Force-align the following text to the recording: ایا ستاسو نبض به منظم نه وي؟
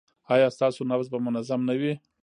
ایا 0.33 0.47
ستاسو 0.55 0.81
نبض 0.91 1.07
به 1.13 1.19
منظم 1.25 1.61
نه 1.69 1.75
وي؟ 1.79 1.93